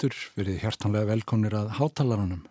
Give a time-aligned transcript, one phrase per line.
[0.00, 2.44] Áhrindur, verið hjartanlega velkomnir að hátalarunum.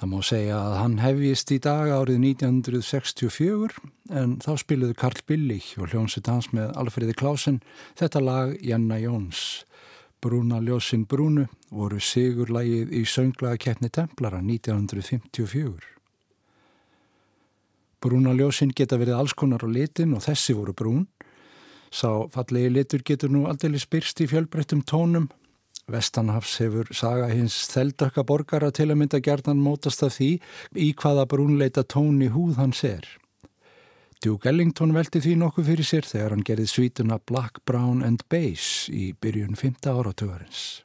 [0.00, 3.82] Það má segja að hann hefjist í dag árið 1964
[4.16, 7.58] en þá spiluðu Karl Billig og hljónsitt hans með Alfredi Klausen
[8.00, 9.66] þetta lag Janna Jóns.
[10.24, 15.84] Brúna ljósinn brúnu voru sigurlægið í sönglaga keppni Templara 1954.
[18.00, 21.04] Brúna ljósinn geta verið alls konar á litin og þessi voru brún.
[21.92, 25.28] Sá fallegi litur getur nú aldrei spyrst í fjölbreyttum tónum
[25.88, 30.34] Vestanhafs hefur saga hins þeldökka borgara til að mynda gerðan mótast af því
[30.76, 33.06] í hvaða brúnleita tóni húð hans er.
[34.24, 38.90] Duke Ellington veldi því nokkuð fyrir sér þegar hann gerði svítuna Black, Brown and Beige
[38.90, 39.86] í byrjun 5.
[39.94, 40.82] áratögarins.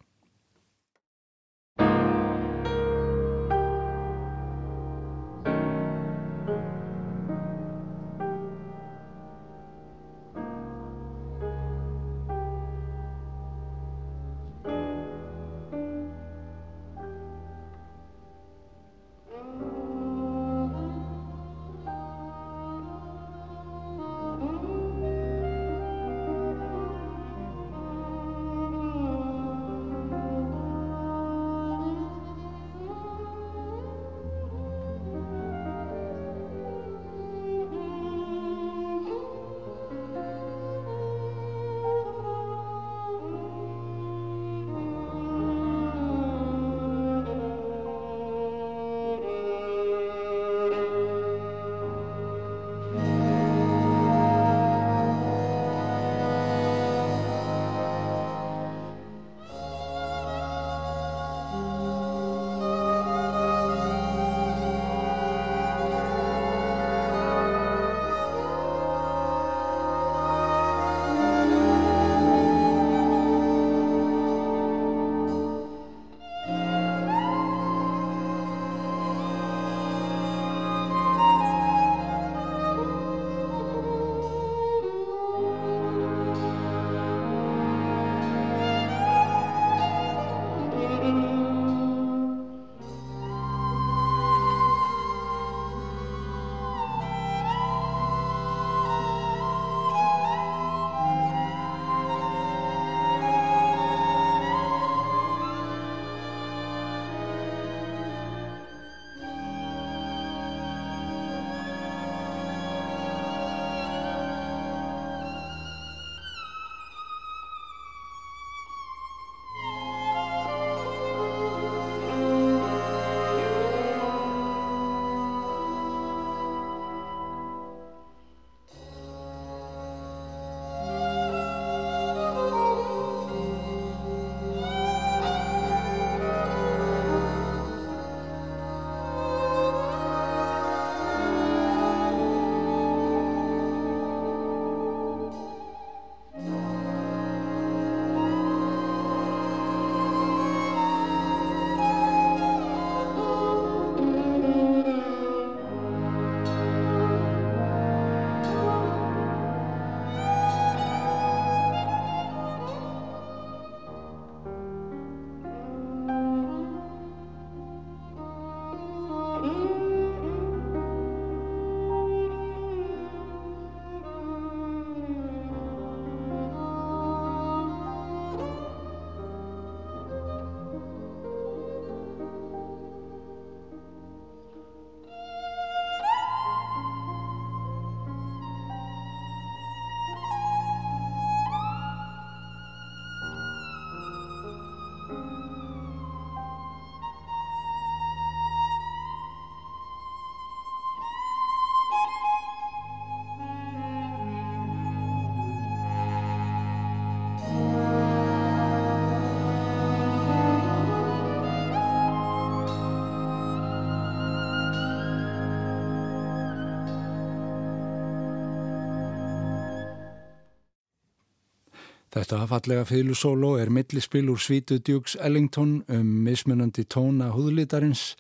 [222.14, 228.14] Þetta fallega fylgusólo er millispil úr svítu Dukes Ellington um mismunandi tóna húðlítarins,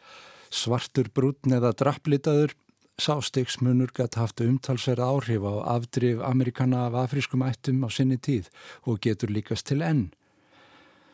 [0.49, 2.55] svartur brútn eða drapplitaður,
[2.97, 8.49] sástegsmunur gætt haft umtalsverð áhrif á afdrif Amerikana af afrískum ættum á sinni tíð
[8.89, 10.07] og getur líkast til enn.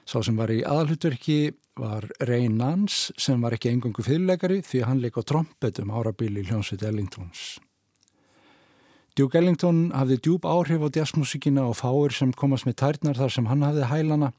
[0.08, 5.04] Sá sem var í aðalhutverki var Ray Nance sem var ekki engungu fyrirlegari því hann
[5.04, 7.60] leik á trompetum árabíli hljómsveit Ellingtons.
[9.20, 13.48] Duke Ellington hafði djúb áhrif á jazzmusikina og fáir sem komast með tærnar þar sem
[13.50, 14.30] hann hafði hælana.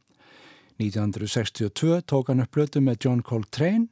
[0.81, 3.91] 1962 tók hann upp blötu með John Coltrane.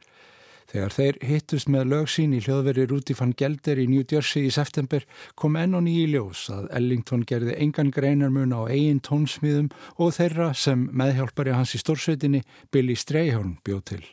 [0.73, 5.05] Þegar þeir hittust með lögsín í hljóðveri Rúti van Gelder í New Jersey í september
[5.37, 9.69] kom enn og nýji ljós að Ellington gerði engan greinarmun á eigin tónsmíðum
[10.01, 14.05] og þeirra sem meðhjálpari hans í stórsveitinni Billy Strayhorn bjóð til.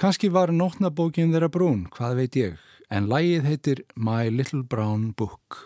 [0.00, 5.65] Kanski var nótnabókin þeirra brún, hvað veit ég en lægið heitir My Little Brown Book.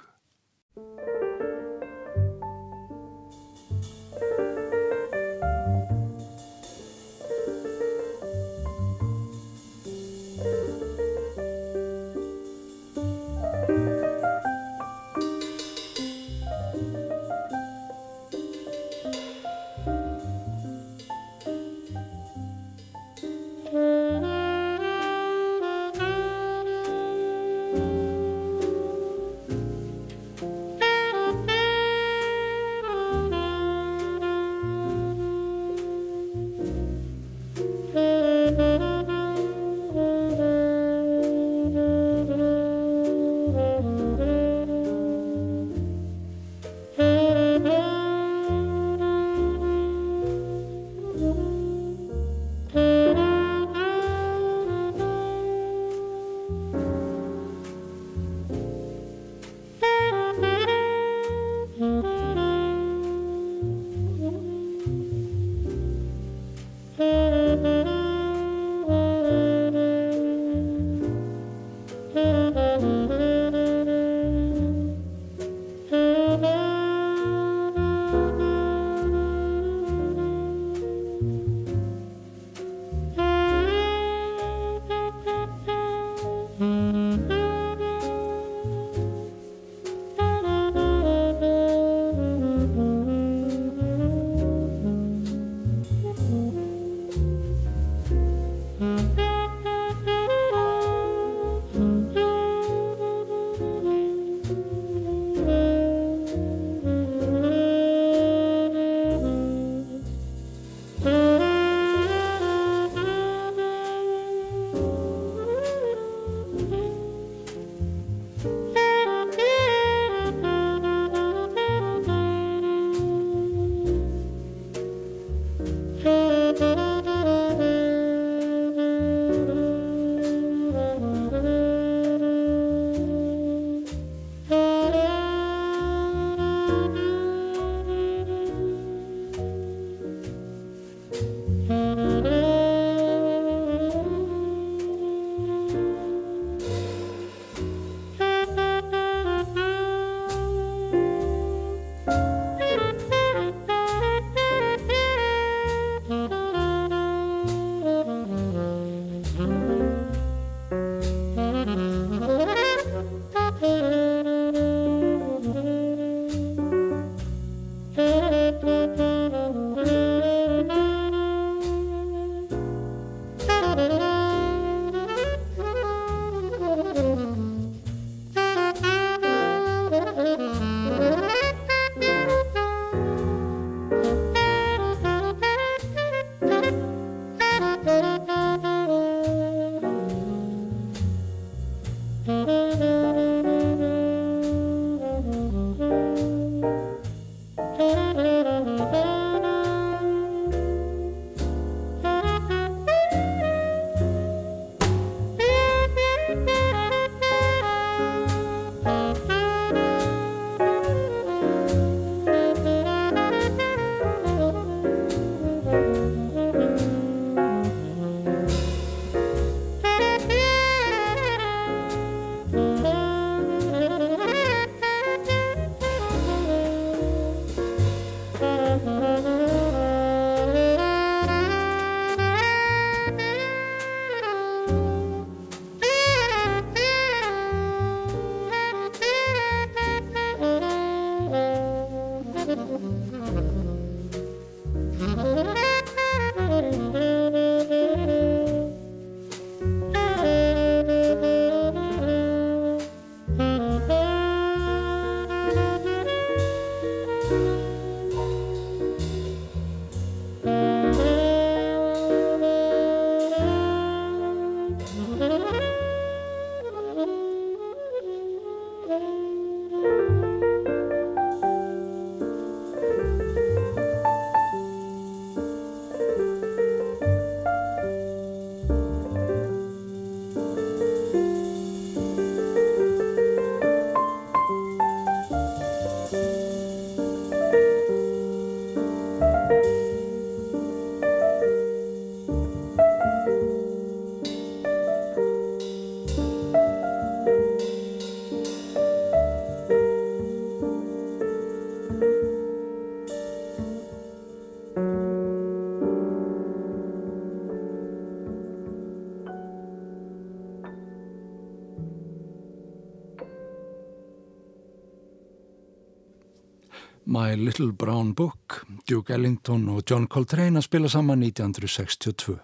[317.11, 322.37] My Little Brown Book, Duke Ellington og John Coltrane að spila saman 1962.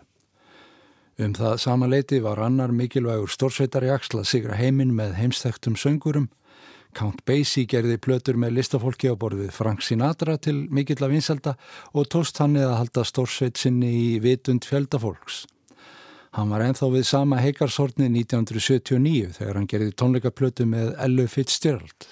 [1.23, 6.27] Um það sama leiti var annar mikilvægur stórsveitari axla sigra heiminn með heimstæktum söngurum.
[6.99, 11.55] Count Basie gerði plötur með listafólki á borðið Frank Sinatra til mikill af vinselda
[11.95, 15.45] og tóst hann eða halda stórsveit sinni í vitund fjöldafólks.
[16.35, 22.11] Hann var enþá við sama heikarsortni 1979 þegar hann gerði tónleikaplötu með Ellu Fitzgerald.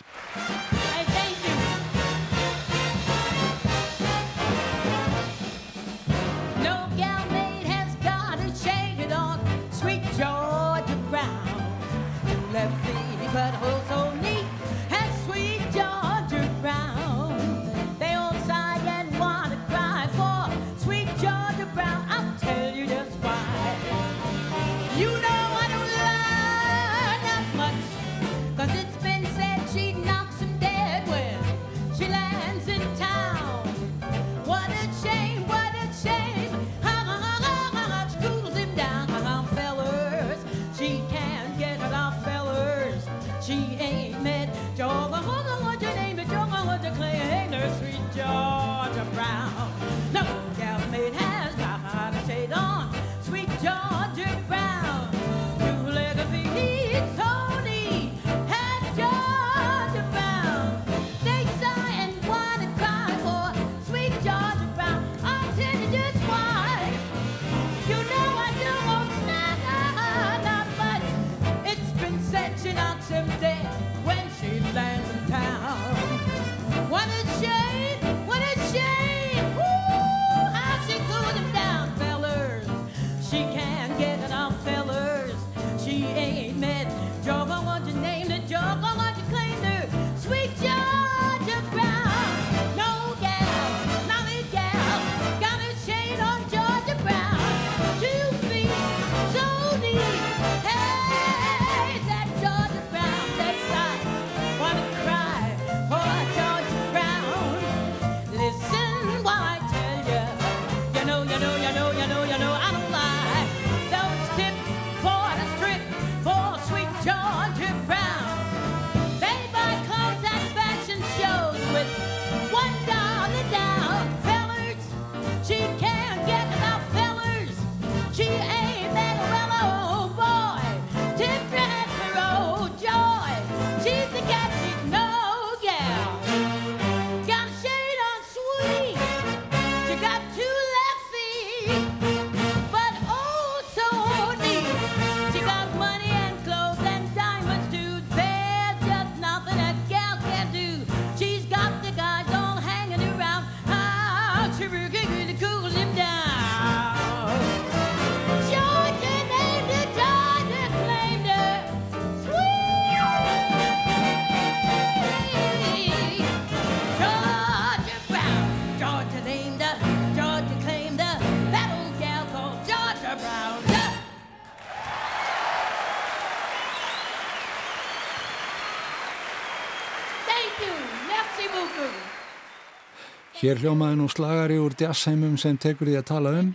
[183.44, 186.46] Hér hljómaði nú slagari úr jazzheimum sem tekur því að tala um.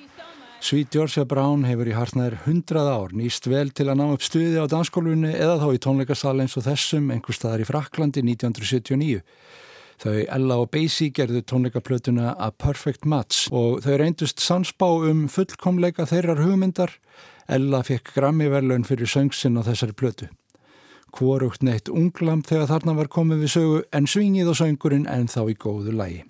[0.58, 4.58] Sweet Georgia Brown hefur í hartnaðir hundrað ár nýst vel til að ná upp stuði
[4.58, 9.20] á danskólunni eða þá í tónleikasal eins og þessum einhver staðar í Fraklandi 1979.
[10.02, 16.10] Þau Ella og Basie gerðu tónleikaplötuna A Perfect Match og þau reyndust sansbá um fullkomleika
[16.10, 16.96] þeirrar hugmyndar.
[17.46, 20.32] Ella fekk Grammy-verlaun fyrir söngsinn á þessari plötu.
[21.14, 25.44] Hvorugt neitt unglam þegar þarna var komið við sögu en svingið og söngurinn en þá
[25.54, 26.26] í góðu lægi.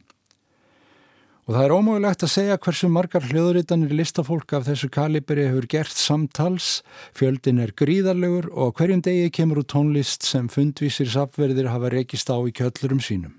[1.49, 5.97] Og það er ómögulegt að segja hversu margar hljóðuritanir listafólk af þessu kaliberi hefur gert
[5.97, 6.83] samtals,
[7.17, 12.37] fjöldin er gríðarlegur og hverjum degi kemur úr tónlist sem fundvísir sapverðir hafa rekist á
[12.37, 13.33] í kjöllurum sínum.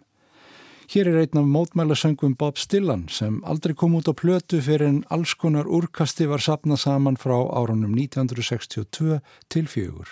[0.91, 5.05] Hér er einn af mótmælasöngum Bob Stillan sem aldrei kom út á plötu fyrir en
[5.07, 10.11] alls konar úrkasti var sapnað saman frá árunum 1962 til fjögur.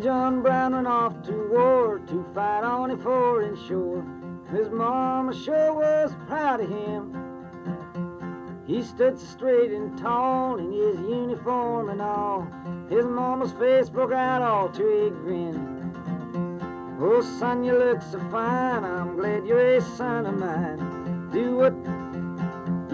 [0.00, 4.04] John Brown went off to war to fight on a foreign shore
[4.52, 7.14] His mama sure was proud of him.
[8.64, 12.46] He stood straight and tall in his uniform and all.
[12.88, 16.96] His mama's face broke out all to a grin.
[17.00, 18.84] Oh, son, you look so fine.
[18.84, 21.30] I'm glad you're a son of mine.
[21.32, 21.72] Do what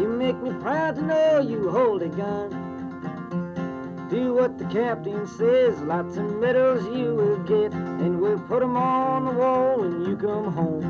[0.00, 2.73] you make me proud to know you hold a gun.
[4.10, 8.76] Do what the captain says, lots of medals you will get, and we'll put 'em
[8.76, 10.84] on the wall when you come home.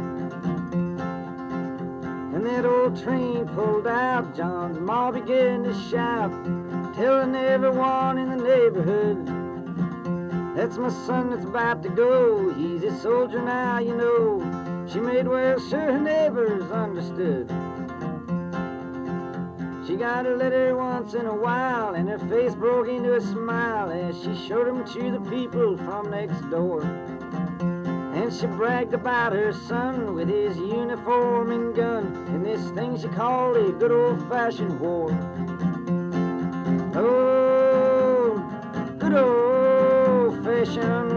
[2.34, 6.32] And that old train pulled out, John's ma began to shout,
[6.96, 9.30] telling everyone in the neighborhood,
[10.56, 12.52] That's my son that's about to go.
[12.54, 14.86] He's a soldier now, you know.
[14.86, 17.50] She made well sure her neighbors understood.
[19.94, 23.92] She got a letter once in a while, and her face broke into a smile
[23.92, 26.82] as she showed him to the people from next door.
[26.82, 33.06] And she bragged about her son with his uniform and gun and this thing she
[33.06, 35.12] called a good old-fashioned war.
[36.96, 38.34] Oh,
[38.98, 41.13] good old-fashioned war.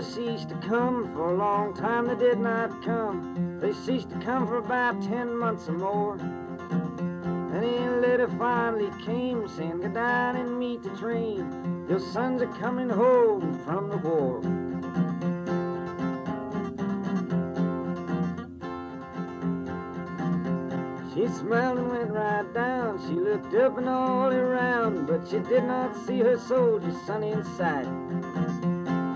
[0.00, 2.06] The letters ceased to come for a long time.
[2.06, 3.58] They did not come.
[3.60, 6.16] They ceased to come for about ten months or more.
[6.16, 11.86] And a letter finally came saying, Get down and meet the train.
[11.88, 14.40] Your sons are coming home from the war.
[21.12, 22.98] She smiled and went right down.
[23.06, 27.44] She looked up and all around, but she did not see her soldier son in
[27.56, 27.86] sight.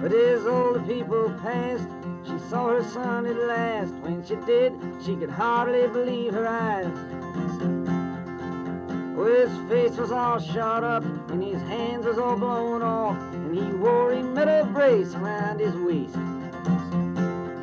[0.04, 1.88] But as all the people passed,
[2.26, 3.94] she saw her son at last.
[4.02, 6.92] When she did, she could hardly believe her eyes.
[9.16, 13.56] Well, his face was all shot up, and his hands was all blown off, and
[13.56, 16.18] he wore a metal brace around his waist.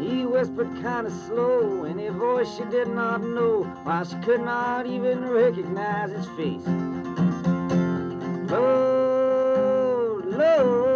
[0.01, 4.41] He whispered kind of slow in a voice she did not know, while she could
[4.41, 6.65] not even recognize his face.
[8.49, 10.90] Lord, Lord,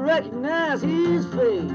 [0.00, 1.70] recognize his face.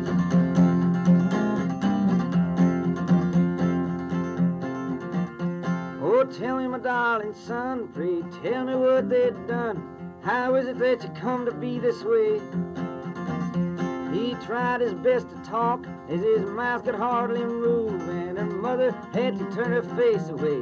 [6.01, 9.83] Oh, tell me, my darling son, pray tell me what they've done.
[10.21, 12.41] How is it that you come to be this way?
[14.11, 18.91] He tried his best to talk, as his mouth could hardly move, and her mother
[19.13, 20.61] had to turn her face away.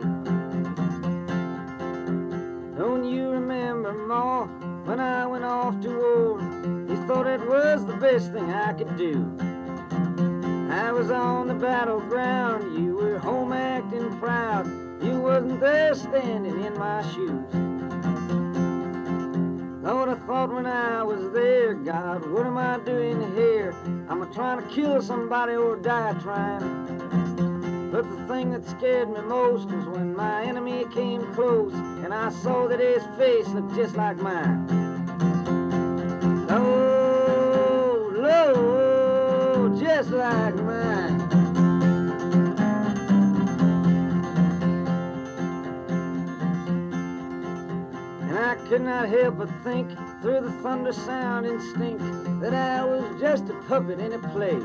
[2.77, 4.47] Don't you remember, Ma,
[4.85, 6.72] when I went off to war?
[6.93, 9.35] You thought it was the best thing I could do.
[10.69, 14.67] I was on the battleground, you were home acting proud.
[15.03, 17.51] You wasn't there standing in my shoes.
[19.83, 23.73] Lord, I thought when I was there, God, what am I doing here?
[24.07, 27.89] I'm trying to kill somebody or die trying?
[27.91, 32.29] But the thing that scared me most was when my enemy came close and I
[32.29, 34.82] saw that his face looked just like mine.
[39.95, 41.21] Just like mine.
[48.21, 49.91] And I could not help but think
[50.23, 51.99] through the thunder sound and stink
[52.41, 54.59] that I was just a puppet in a play.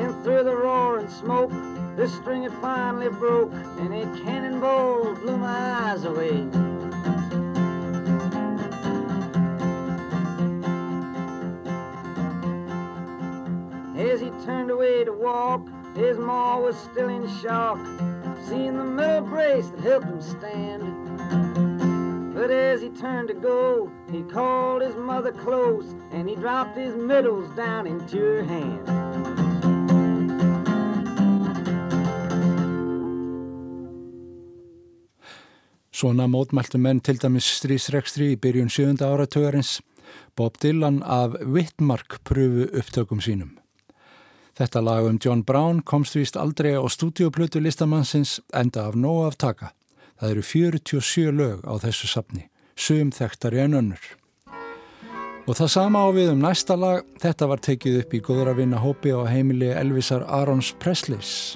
[0.00, 1.52] And through the roar and smoke,
[1.94, 6.67] this string had finally broke, and a cannonball blew my eyes away.
[14.78, 15.62] Away to walk,
[15.96, 17.78] his maw was still in shock,
[18.46, 20.82] seeing the metal brace that helped him stand.
[22.32, 26.94] But as he turned to go, he called his mother close and he dropped his
[26.94, 28.86] medals down into her hand.
[35.92, 39.02] Svona mótmæltu menn til dæmis strísrekstri í byrjun 7.
[39.02, 39.80] áratögarins,
[40.36, 43.58] Bob Dylan af Wittmark pröfu upptökum sínum.
[44.58, 49.36] Þetta lag um John Brown komst vist aldrei á stúdioplötu listamannsins enda af nóg af
[49.38, 49.68] taka.
[50.18, 54.02] Það eru 47 lög á þessu sapni, sum þekktari en önnur.
[55.46, 59.14] Og það sama á við um næsta lag, þetta var tekið upp í góðravinna hópi
[59.14, 61.54] á heimili Elvisar Arons Presleys.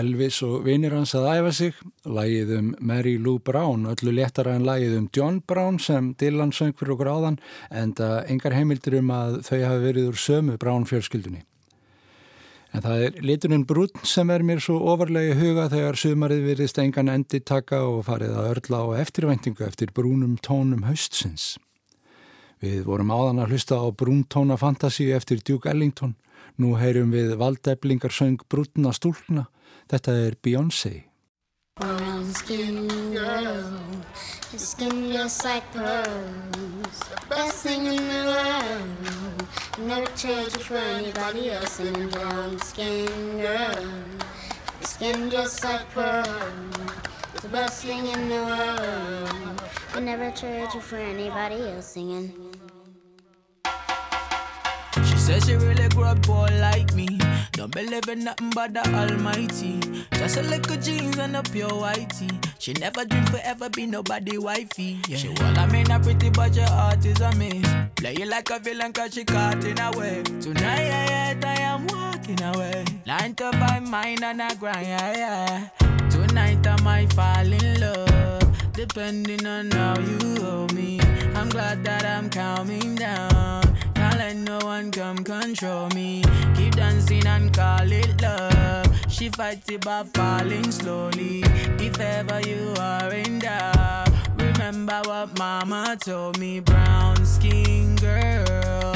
[0.00, 1.76] Elvis og vinir hans að æfa sig,
[2.08, 6.72] lægið um Mary Lou Brown, öllu léttara en lægið um John Brown sem Dylan söng
[6.78, 7.38] fyrir okkur áðan,
[7.70, 11.44] en það engar heimildir um að þau hafi verið úr sömu Brown fjölskyldunni.
[12.70, 17.10] En það er liturinn brún sem er mér svo ofarlega huga þegar sumarið virðist engan
[17.10, 21.56] endi taka og farið að örla á eftirvæntingu eftir brúnum tónum haustsins.
[22.62, 26.14] Við vorum áðan að hlusta á brúntóna fantasíu eftir Duke Ellington,
[26.60, 29.48] nú heyrum við valdeflingar söng brúnna stúlna
[29.90, 31.10] Þetta er Beyoncé.
[31.76, 33.72] Brown skin girl,
[34.52, 39.88] your skin just like pearls, best thing in the world.
[39.88, 41.80] Never trade you for anybody else.
[41.80, 43.06] And brown skin
[43.40, 43.82] girl,
[44.80, 46.26] your skin just like pearls,
[47.40, 49.62] the best thing in the world.
[49.94, 52.34] I never trade you for anybody else singing.
[55.04, 57.19] She says she really grew up boy like me.
[57.52, 59.80] Don't believe in nothing but the Almighty.
[60.12, 62.30] Just a little jeans and a pure whitey.
[62.58, 64.98] She never dream forever be nobody wifey.
[65.08, 65.16] Yeah.
[65.16, 67.66] She well, I mean, a pretty, but your heart is a miss.
[67.96, 70.22] Play you like a villain, cause she caught in a way.
[70.40, 72.84] Tonight, I am walking away.
[73.06, 76.08] Line to my mind and I grind, yeah, yeah.
[76.08, 78.72] Tonight, I might fall in love.
[78.72, 81.00] Depending on how you hold me.
[81.34, 83.69] I'm glad that I'm calming down
[84.20, 86.22] let no one come control me.
[86.54, 88.86] Keep dancing and call it love.
[89.08, 91.42] She fights it by falling slowly.
[91.86, 96.60] If ever you are in doubt, remember what mama told me.
[96.60, 98.94] Brown skin girl,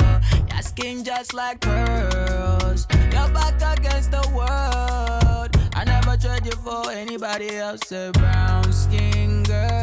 [0.50, 2.86] your skin just like pearls.
[3.14, 5.50] Your back against the world.
[5.78, 7.90] I never trade you for anybody else.
[7.92, 9.73] A brown skin girl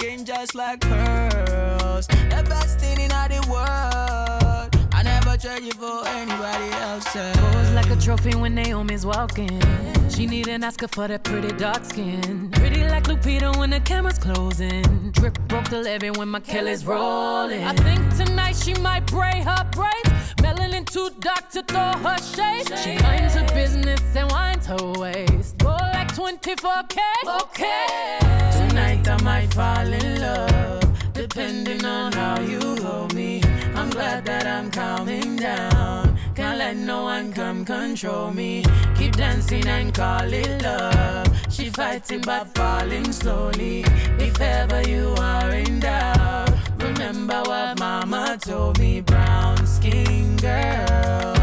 [0.00, 2.06] skin just like pearls.
[2.06, 4.68] The best thing in all the world.
[4.92, 7.04] I never trade you for anybody else.
[7.12, 9.60] Pose like a trophy when Naomi's walking.
[10.08, 12.50] She need an Oscar for that pretty dark skin.
[12.52, 15.10] Pretty like Lupita when the camera's closing.
[15.12, 17.62] Drip broke the levee when my Kelly's rolling.
[17.64, 20.34] I think tonight she might braid her braids.
[20.42, 22.66] Melanin too dark to throw her shade.
[22.78, 25.58] She minds her business and winds her waist.
[25.58, 25.79] Boy,
[26.14, 28.18] 24 k Okay.
[28.50, 33.40] Tonight I might fall in love, depending on how you hold me.
[33.76, 36.18] I'm glad that I'm calming down.
[36.34, 38.64] Can't let no one come control me.
[38.96, 41.28] Keep dancing and call it love.
[41.48, 43.84] She fighting but falling slowly.
[44.18, 49.00] If ever you are in doubt, remember what mama told me.
[49.00, 51.39] Brown skin girl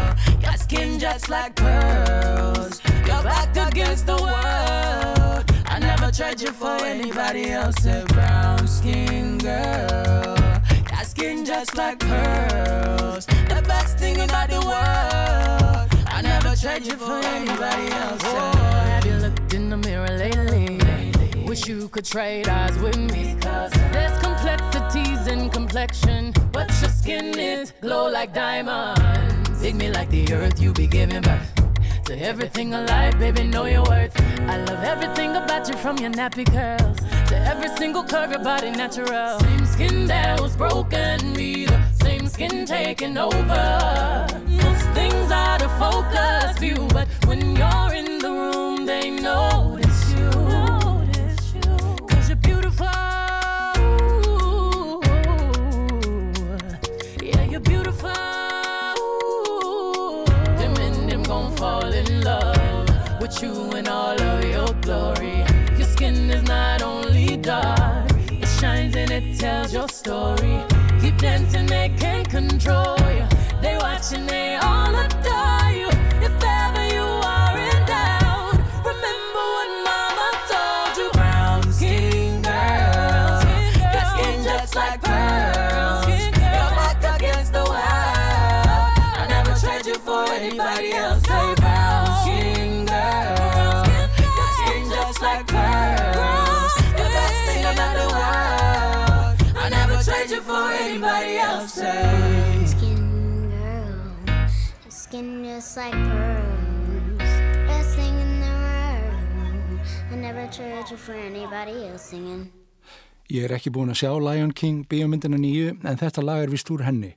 [0.68, 2.80] skin just like pearls.
[3.06, 5.44] You're back against the world.
[5.66, 7.86] I never tried you for anybody else.
[7.86, 10.36] A brown skin girl,
[10.90, 13.24] your skin just like pearls.
[13.26, 15.88] The best thing about the world.
[16.06, 18.22] I never tried you for anybody else.
[18.24, 18.52] Oh,
[18.92, 20.78] have you looked in the mirror lately?
[21.46, 23.36] Wish you could trade eyes with me.
[23.40, 29.37] Cause there's complexities in complexion, but your skin is glow like diamonds.
[29.60, 31.52] Dig me like the earth you be giving birth.
[32.04, 34.14] To everything alive, baby, know your worth.
[34.40, 36.96] I love everything about you from your nappy curls
[37.28, 39.40] to every single curve, your body natural.
[39.40, 44.26] Same skin that was broken, be the same skin taking over.
[44.46, 46.27] Most things out of focus
[101.82, 102.70] else.
[102.70, 104.36] Skin girl,
[104.84, 107.32] your skin just like pearls.
[107.66, 109.80] Best thing in the world.
[110.12, 112.50] I never trade you for anybody else singing.
[113.28, 116.70] Ég er ekki búin að sjá Lion King bíomindina nýju en þetta lag er vist
[116.72, 117.12] úr henni.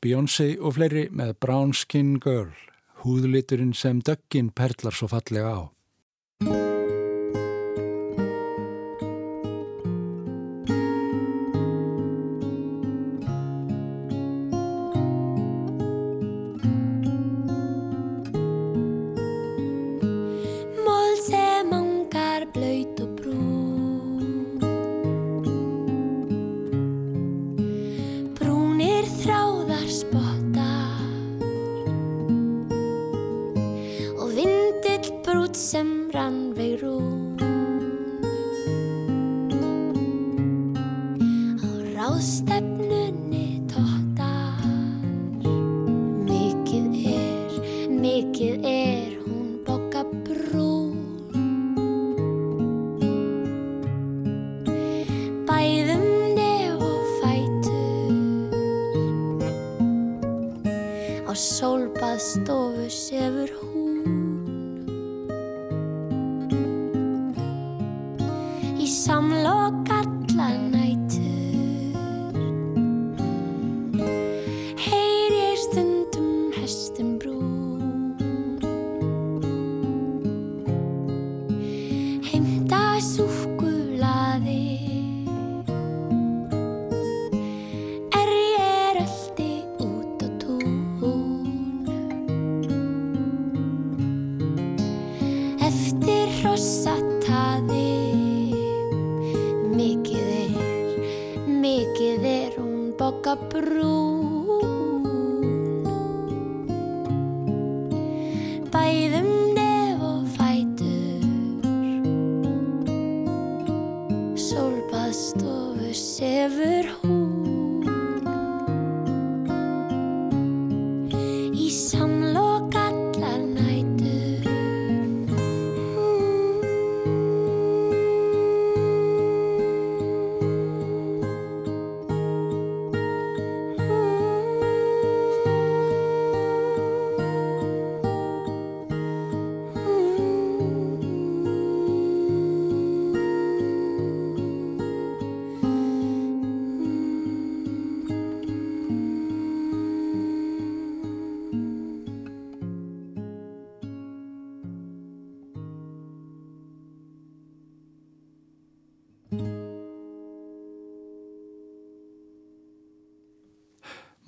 [0.00, 2.54] Beyoncé og fleiri með Brown Skin Girl,
[3.04, 5.60] húðliturinn sem döggin perlar svo fallega á.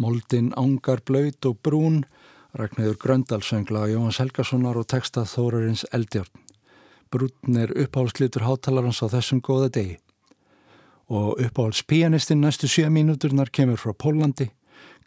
[0.04, 2.02] Moldin ángar blöyt og brún,
[2.54, 6.42] Ragnæður Gröndalsöngla Jóhanns Helgasonar og textað Þórarins Eldjórn.
[7.08, 9.94] Brún er uppáhaldslitur hátalarans á þessum góða degi.
[11.08, 14.50] Og uppáhaldspianistinn næstu sjö mínúturnar kemur frá Pólandi.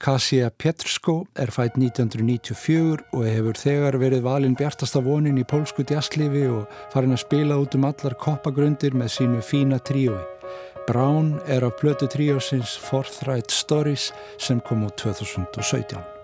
[0.01, 6.47] Kasia Petrsko er fætt 1994 og hefur þegar verið valinn bjartasta vonin í pólsku djaslifi
[6.49, 10.37] og farin að spila út um allar koppagrundir með sínu fína tríói.
[10.88, 16.16] Brown er af blötu tríósins Forthright Stories sem kom út 2017.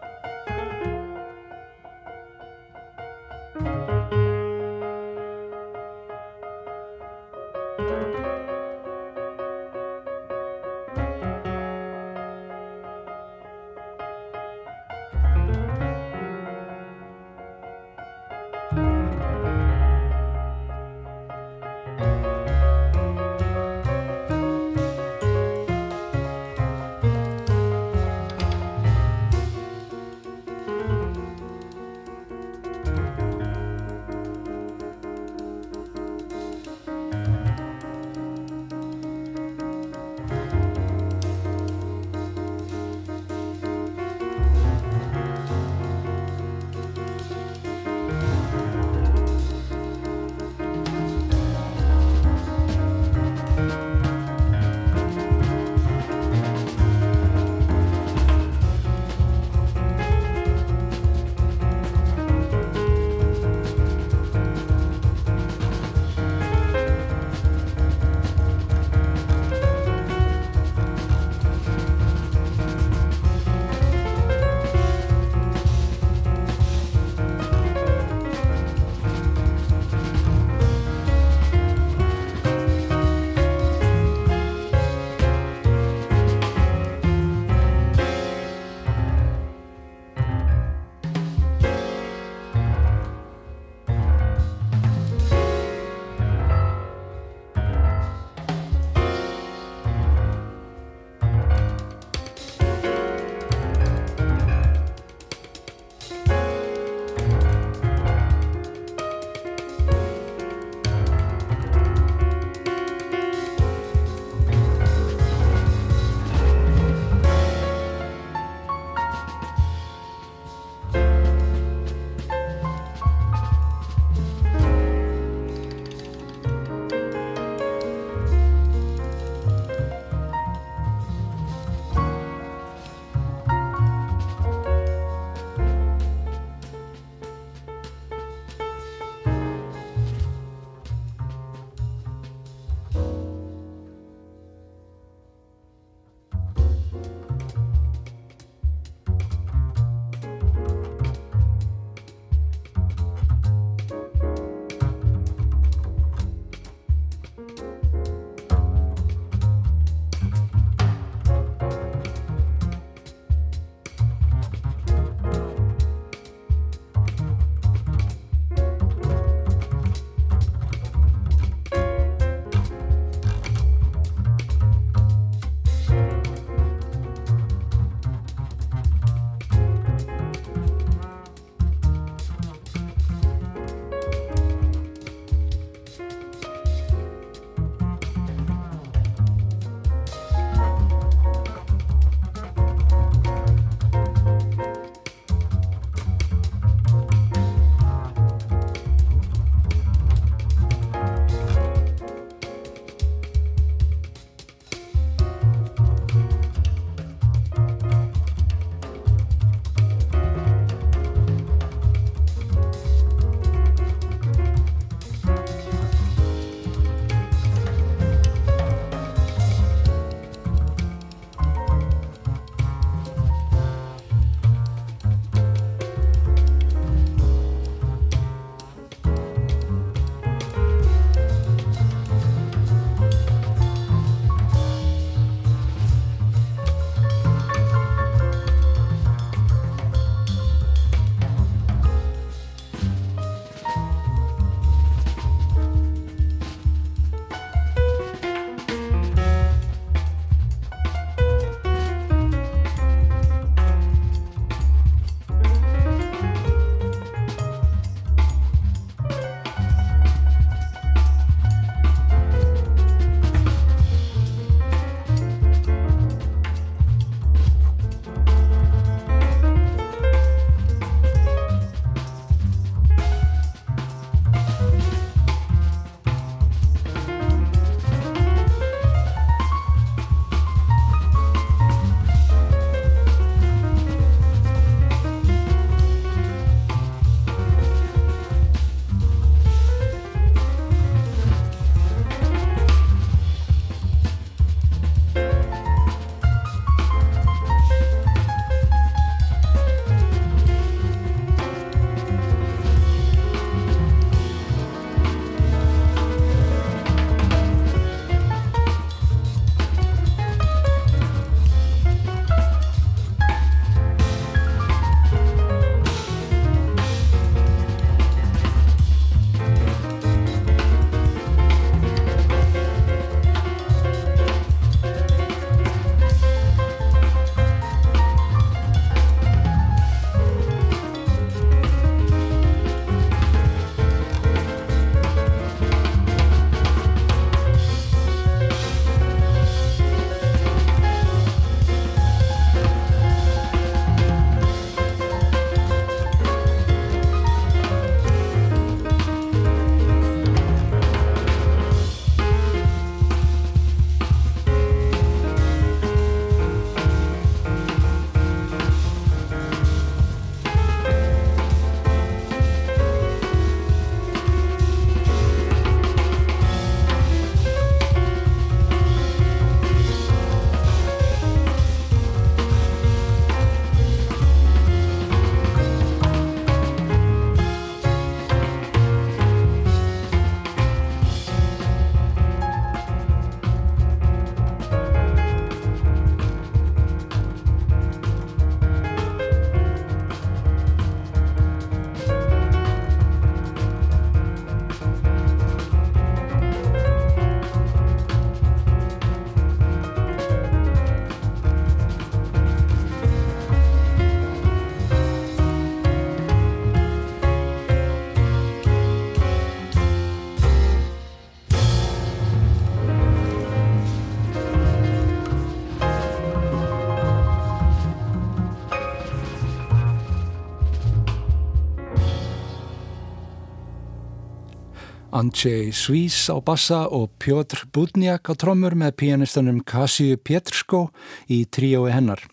[425.14, 430.88] Andrzej Svís á bassa og Pjotr Budniak á trommur með pianistanum Kasiu Pietrsko
[431.30, 432.24] í tríói hennar.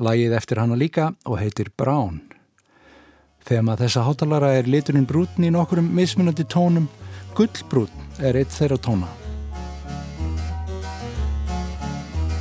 [0.00, 2.22] Lægið eftir hana líka og heitir Brown.
[3.44, 6.88] Þegar maður þessa hátalara er liturinn brútn í nokkurum mismunandi tónum,
[7.36, 9.12] gullbrútn er eitt þeirra tóna.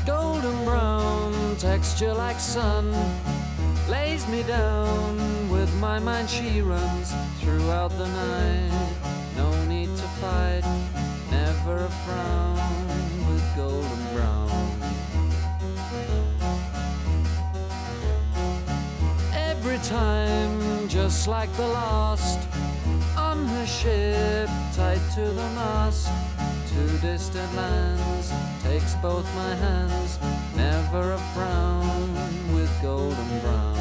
[0.08, 2.96] Golden brown texture like sun
[3.92, 5.20] lays me down
[5.52, 7.12] with my mind she runs
[7.44, 9.01] throughout the night
[10.22, 10.62] fight,
[11.32, 12.60] never a frown
[13.28, 14.52] with golden brown.
[19.34, 22.40] Every time, just like the last,
[23.18, 26.08] on her ship, tied to the mast,
[26.70, 30.20] to distant lands, takes both my hands,
[30.56, 32.14] never a frown
[32.54, 33.81] with golden brown.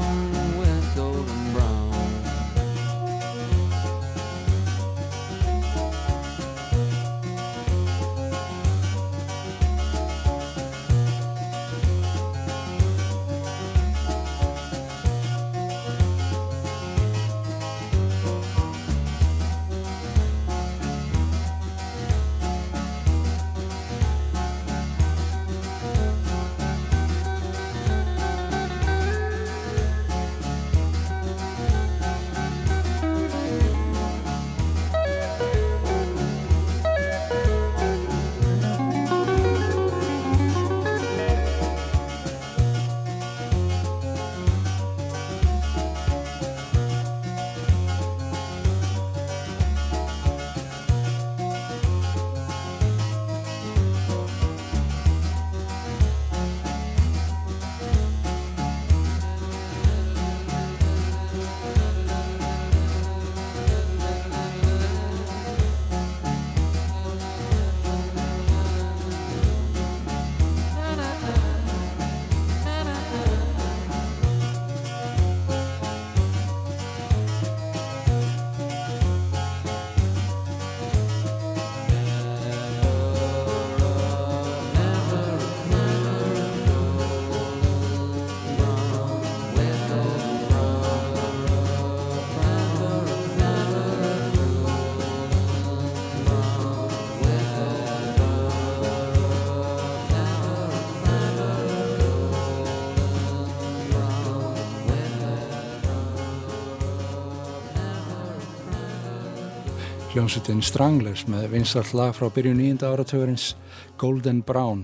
[110.21, 113.55] hljómsveitin Stranglers með vinsall lag frá byrju nýjunda áratöfurins
[113.97, 114.83] Golden Brown.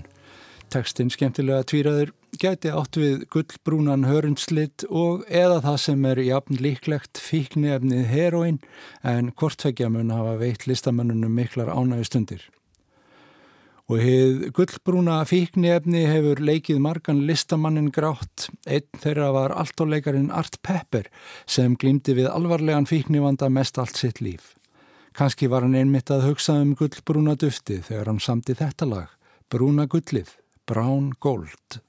[0.73, 2.09] Tekstinn skemmtilega tvíraður
[2.41, 8.57] gæti átt við gullbrúnan hörundslitt og eða það sem er jafn líklegt fíknefnið heroin
[9.05, 12.41] en hvortveggja mun hafa veitt listamönnunum miklar ánægu stundir.
[13.93, 18.49] Og heið gullbrúna fíknefni hefur leikið margan listamannin grátt.
[18.65, 21.11] Einn þeirra var alltóleikarin Art Pepper
[21.45, 24.56] sem glýmdi við alvarlegan fíknivanda mest allt sitt líf.
[25.17, 29.09] Kanski var hann einmitt að hugsa um gullbrúna dufti þegar hann samti þetta lag,
[29.49, 30.29] Brúna gullið,
[30.69, 31.81] Brown Gold.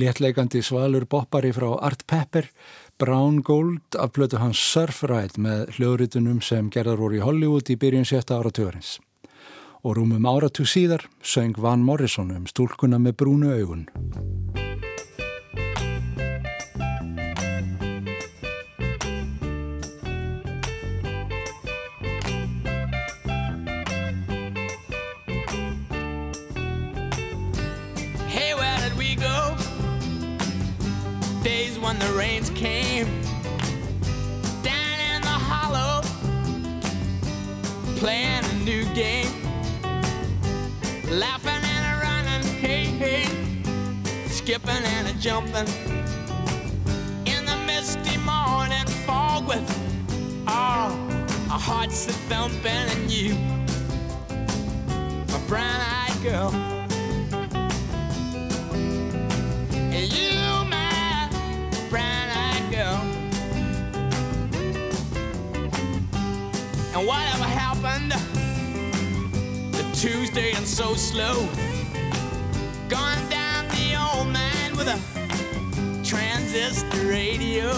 [0.00, 2.46] Léttleikandi svalur boppari frá Art Pepper,
[2.98, 8.08] Brown Gold af blötu hans Surfride með hljóðritunum sem gerðar voru í Hollywood í byrjun
[8.08, 8.94] sjötta áratugurins.
[9.84, 13.84] Og rúmum áratug síðar söng Van Morrison um stúlkuna með brúnu augun.
[31.80, 33.06] When the rains came.
[34.62, 36.02] Down in the hollow,
[37.96, 39.32] playing a new game,
[41.08, 43.24] laughing and a running, hey hey,
[44.26, 45.68] skipping and a jumping.
[47.26, 49.68] In the misty morning fog with
[50.46, 50.90] oh,
[51.50, 53.34] our hearts a thumping and you,
[55.32, 56.69] my brown-eyed girl.
[67.00, 68.12] And whatever happened
[69.72, 71.48] to Tuesday and so slow?
[72.90, 75.00] Gone down the old man with a
[76.04, 77.72] transistor radio.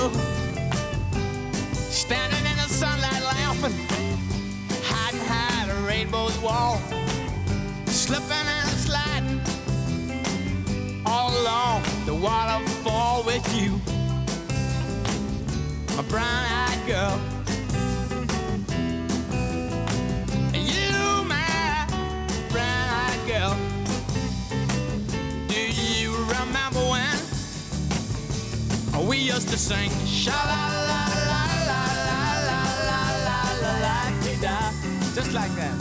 [1.72, 3.76] Standing in the sunlight laughing,
[4.82, 6.80] hiding high a rainbow's wall.
[7.86, 9.40] Slipping and sliding
[11.06, 13.80] all along the waterfall with you.
[15.96, 17.31] A brown eyed girl.
[29.12, 33.96] We used to sing sha la la la la la la la la la la
[34.44, 34.56] da
[35.16, 35.76] just like that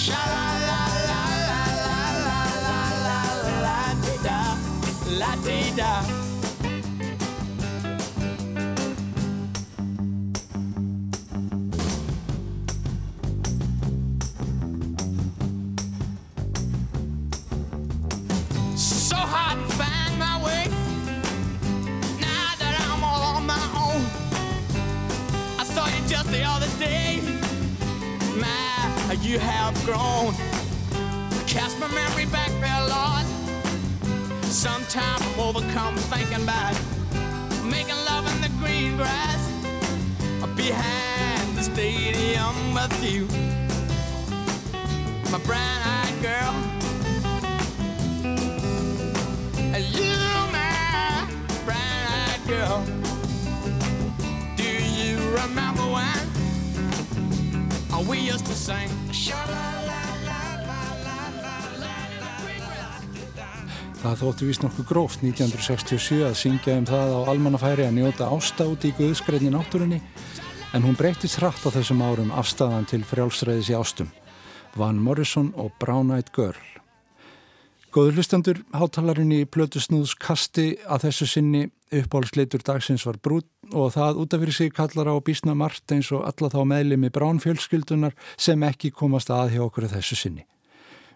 [0.00, 0.80] sha la la
[1.10, 3.20] la la la la la la
[3.64, 3.78] la
[4.26, 4.40] da
[5.20, 5.32] la
[5.80, 6.29] da
[29.30, 30.34] you have grown.
[31.46, 33.24] Cast my memory back there, a lot.
[34.42, 36.74] Sometimes I'm overcome thinking about
[37.64, 39.40] making love in the green grass
[40.56, 43.26] behind the stadium with you,
[45.30, 46.54] my brown-eyed girl.
[49.78, 50.14] You,
[50.50, 51.28] my
[51.64, 52.84] brown-eyed girl.
[54.56, 55.79] Do you remember?
[58.10, 58.90] We used to sing.
[64.00, 68.86] Það þóttu vist nokkuð gróft 1967 að syngja um það á almannafæri að njóta ástátt
[68.88, 70.00] í Guðskreitni náttúrunni
[70.72, 74.08] en hún breytist hratt á þessum árum afstæðan til frjálsræðis í ástum.
[74.72, 76.56] Van Morrison og Brown Eyed Girl.
[77.92, 83.92] Góður hlustendur, hátalarinn í Plötu Snúðs kasti að þessu sinni uppáhaldsleitur dagsins var brút og
[83.96, 88.14] það út af fyrir sig kallar á bísna margt eins og alla þá meðlemi bránfjölskyldunar
[88.36, 90.46] sem ekki komast að hjá okkur þessu sinni.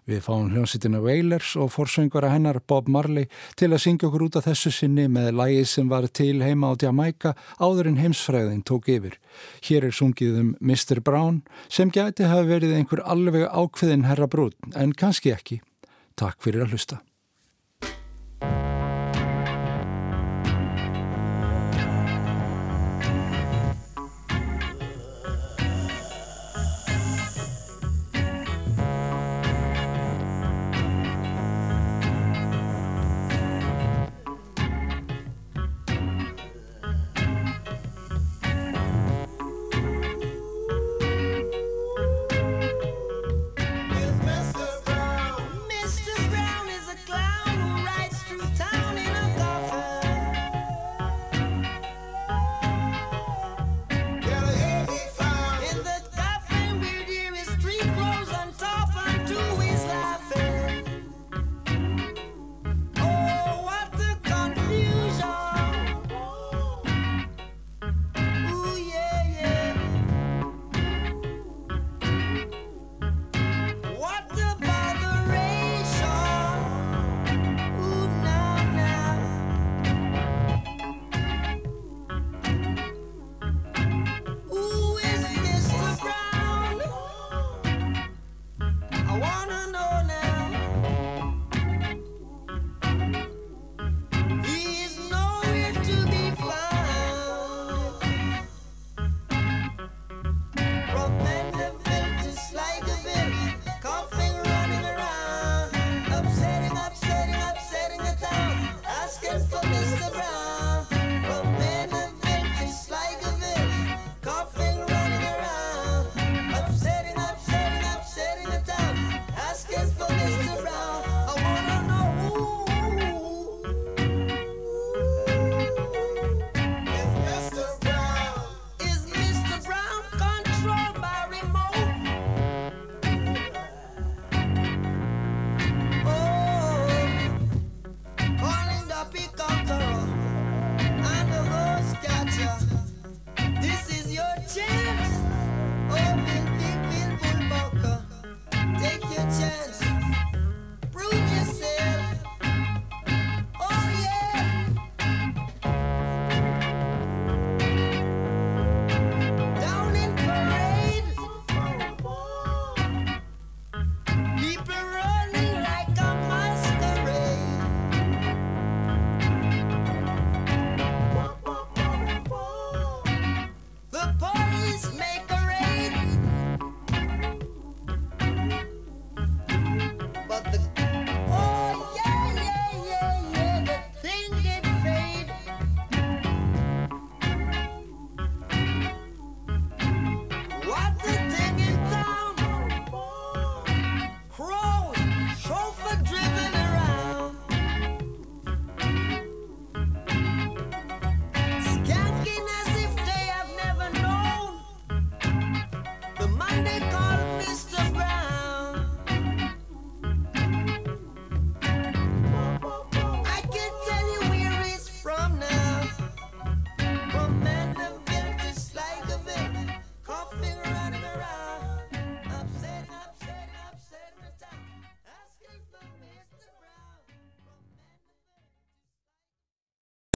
[0.04, 3.24] Við fáum hljómsýtina Wailers og forsöngvara hennar Bob Marley
[3.56, 6.76] til að syngja okkur út af þessu sinni með lægið sem var til heima á
[6.82, 9.16] Jamaica áður en heimsfræðin tók yfir.
[9.64, 11.00] Hér er sungið um Mr.
[11.00, 11.40] Brown
[11.72, 15.62] sem gæti hafa verið einhver alveg ákveðin herra brút en kannski ekki.
[16.20, 17.00] Takk fyrir að hlusta.